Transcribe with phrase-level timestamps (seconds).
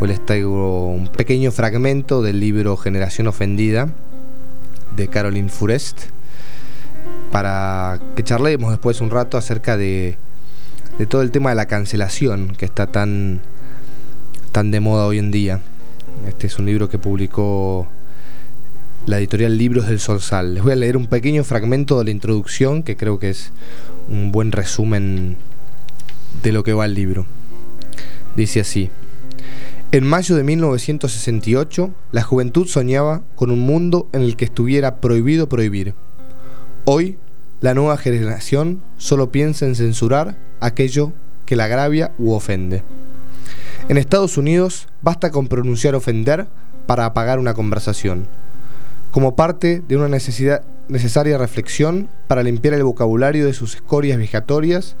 [0.00, 3.88] Hoy les traigo un pequeño fragmento del libro Generación Ofendida
[4.94, 6.02] de Caroline Furest
[7.32, 10.16] para que charlemos después un rato acerca de,
[11.08, 13.40] todo el tema de la cancelación que está tan,
[14.52, 15.62] tan de moda hoy en día.
[16.28, 17.88] Este es un libro que publicó
[19.06, 20.54] la editorial Libros del Solsal.
[20.54, 23.50] Les voy a leer un pequeño fragmento de la introducción que creo que es
[24.08, 25.36] un buen resumen
[26.44, 27.26] de lo que va el libro.
[28.36, 28.92] Dice así.
[29.90, 35.48] En mayo de 1968, la juventud soñaba con un mundo en el que estuviera prohibido
[35.48, 35.94] prohibir.
[36.84, 37.16] Hoy,
[37.62, 41.14] la nueva generación solo piensa en censurar aquello
[41.46, 42.82] que la agravia u ofende.
[43.88, 46.48] En Estados Unidos, basta con pronunciar ofender
[46.86, 48.28] para apagar una conversación,
[49.10, 54.96] como parte de una necesaria reflexión para limpiar el vocabulario de sus escorias vejatorias,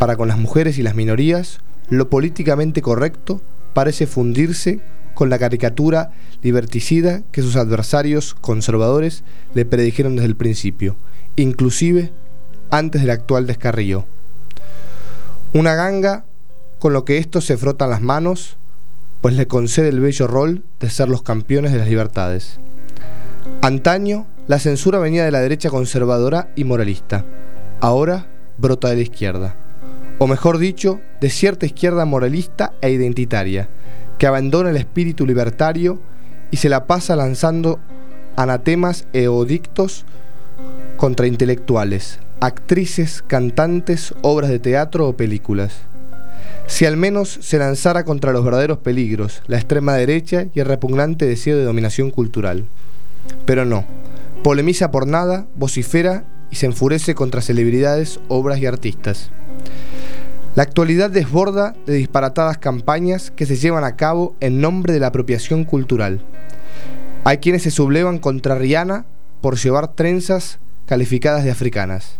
[0.00, 3.40] para con las mujeres y las minorías, lo políticamente correcto
[3.74, 4.80] parece fundirse
[5.14, 9.22] con la caricatura liberticida que sus adversarios conservadores
[9.54, 10.96] le predijeron desde el principio,
[11.36, 12.12] inclusive
[12.70, 14.06] antes del actual descarrío.
[15.52, 16.24] Una ganga
[16.78, 18.56] con lo que estos se frotan las manos,
[19.20, 22.58] pues le concede el bello rol de ser los campeones de las libertades.
[23.62, 27.24] Antaño, la censura venía de la derecha conservadora y moralista,
[27.80, 28.26] ahora
[28.58, 29.63] brota de la izquierda
[30.18, 33.68] o mejor dicho, de cierta izquierda moralista e identitaria,
[34.18, 36.00] que abandona el espíritu libertario
[36.50, 37.80] y se la pasa lanzando
[38.36, 40.04] anatemas eodictos
[40.96, 45.74] contra intelectuales, actrices, cantantes, obras de teatro o películas.
[46.66, 51.26] Si al menos se lanzara contra los verdaderos peligros, la extrema derecha y el repugnante
[51.26, 52.64] deseo de dominación cultural.
[53.44, 53.84] Pero no,
[54.42, 59.30] polemiza por nada, vocifera y se enfurece contra celebridades, obras y artistas.
[60.54, 65.08] La actualidad desborda de disparatadas campañas que se llevan a cabo en nombre de la
[65.08, 66.20] apropiación cultural.
[67.24, 69.04] Hay quienes se sublevan contra Rihanna
[69.40, 72.18] por llevar trenzas calificadas de africanas.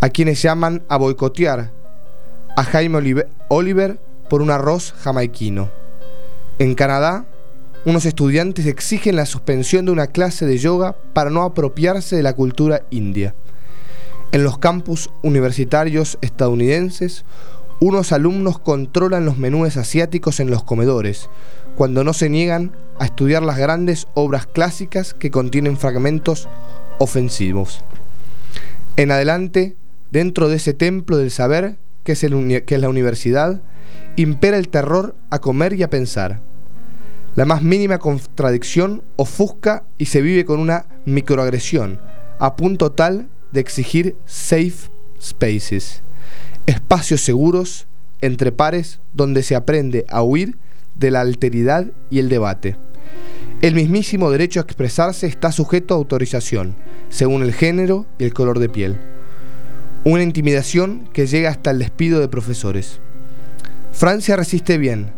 [0.00, 1.70] Hay quienes llaman a boicotear
[2.56, 5.68] a Jaime Oliver por un arroz jamaiquino.
[6.58, 7.26] En Canadá,
[7.84, 12.32] unos estudiantes exigen la suspensión de una clase de yoga para no apropiarse de la
[12.32, 13.34] cultura india.
[14.30, 17.24] En los campus universitarios estadounidenses,
[17.80, 21.30] unos alumnos controlan los menúes asiáticos en los comedores,
[21.76, 26.46] cuando no se niegan a estudiar las grandes obras clásicas que contienen fragmentos
[26.98, 27.82] ofensivos.
[28.96, 29.76] En adelante,
[30.10, 33.62] dentro de ese templo del saber, que es, que es la universidad,
[34.16, 36.40] impera el terror a comer y a pensar.
[37.34, 41.98] La más mínima contradicción ofusca y se vive con una microagresión,
[42.38, 46.02] a punto tal de exigir safe spaces,
[46.66, 47.86] espacios seguros
[48.20, 50.56] entre pares donde se aprende a huir
[50.94, 52.76] de la alteridad y el debate.
[53.60, 56.76] El mismísimo derecho a expresarse está sujeto a autorización,
[57.10, 58.96] según el género y el color de piel.
[60.04, 63.00] Una intimidación que llega hasta el despido de profesores.
[63.92, 65.10] Francia resiste bien,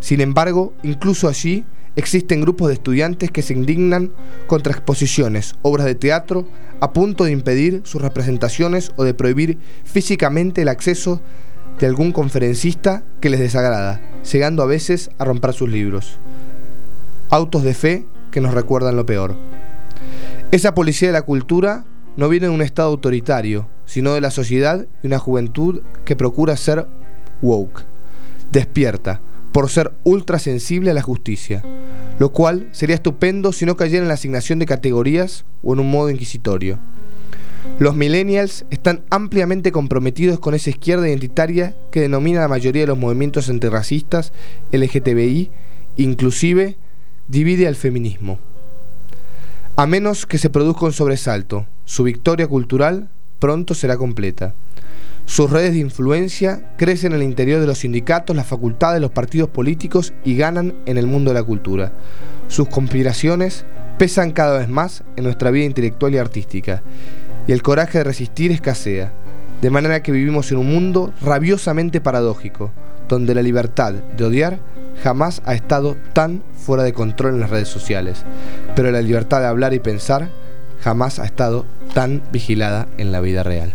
[0.00, 1.64] sin embargo, incluso allí
[1.98, 4.12] existen grupos de estudiantes que se indignan
[4.46, 6.46] contra exposiciones, obras de teatro,
[6.80, 11.20] a punto de impedir sus representaciones o de prohibir físicamente el acceso
[11.80, 14.00] de algún conferencista que les desagrada,
[14.30, 16.18] llegando a veces a romper sus libros.
[17.30, 19.34] Autos de fe que nos recuerdan lo peor.
[20.52, 21.84] Esa policía de la cultura
[22.16, 26.56] no viene de un Estado autoritario, sino de la sociedad y una juventud que procura
[26.56, 26.86] ser
[27.42, 27.82] woke,
[28.52, 29.20] despierta,
[29.52, 31.62] por ser ultra sensible a la justicia,
[32.18, 35.90] lo cual sería estupendo si no cayera en la asignación de categorías o en un
[35.90, 36.78] modo inquisitorio.
[37.78, 42.98] Los millennials están ampliamente comprometidos con esa izquierda identitaria que denomina la mayoría de los
[42.98, 44.32] movimientos antirracistas,
[44.72, 45.50] LGTBI,
[45.96, 46.76] inclusive
[47.28, 48.38] divide al feminismo.
[49.76, 54.54] A menos que se produzca un sobresalto, su victoria cultural pronto será completa.
[55.28, 59.50] Sus redes de influencia crecen en el interior de los sindicatos, las facultades, los partidos
[59.50, 61.92] políticos y ganan en el mundo de la cultura.
[62.48, 63.66] Sus conspiraciones
[63.98, 66.82] pesan cada vez más en nuestra vida intelectual y artística,
[67.46, 69.12] y el coraje de resistir escasea,
[69.60, 72.72] de manera que vivimos en un mundo rabiosamente paradójico,
[73.06, 74.58] donde la libertad de odiar
[75.02, 78.24] jamás ha estado tan fuera de control en las redes sociales,
[78.74, 80.30] pero la libertad de hablar y pensar
[80.80, 83.74] jamás ha estado tan vigilada en la vida real.